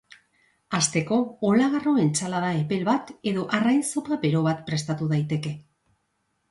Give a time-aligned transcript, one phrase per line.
[0.77, 1.19] Hasteko,
[1.49, 5.55] olagarro entsalada epel bat edo arrain zopa bero bat prestatu daiteke.